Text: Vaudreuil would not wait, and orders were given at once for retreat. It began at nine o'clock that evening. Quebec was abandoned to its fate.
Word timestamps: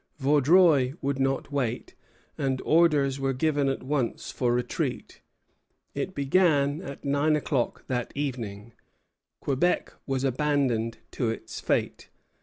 Vaudreuil 0.17 0.95
would 1.03 1.19
not 1.19 1.51
wait, 1.51 1.93
and 2.35 2.59
orders 2.65 3.19
were 3.19 3.33
given 3.33 3.69
at 3.69 3.83
once 3.83 4.31
for 4.31 4.51
retreat. 4.51 5.21
It 5.93 6.15
began 6.15 6.81
at 6.81 7.05
nine 7.05 7.35
o'clock 7.35 7.85
that 7.85 8.11
evening. 8.15 8.73
Quebec 9.41 9.93
was 10.07 10.23
abandoned 10.23 10.97
to 11.11 11.29
its 11.29 11.59
fate. 11.59 12.09